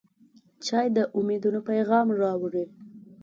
چای 0.65 0.87
د 0.95 0.97
امیدونو 1.17 1.59
پیغام 1.69 2.07
راوړي. 2.21 2.65